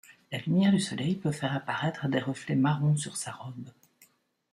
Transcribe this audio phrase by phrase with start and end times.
[0.31, 3.69] La lumière du soleil peut faire apparaître des reflets marron sur sa robe.